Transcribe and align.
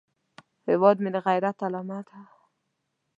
هیواد 0.69 0.97
مې 1.03 1.09
د 1.15 1.17
غیرت 1.25 1.57
علامه 1.65 1.99
ده 2.07 2.17